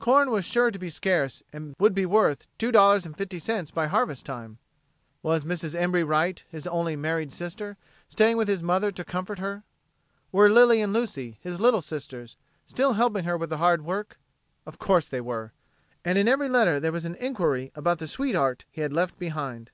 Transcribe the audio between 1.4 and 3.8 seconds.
and would be worth $2.50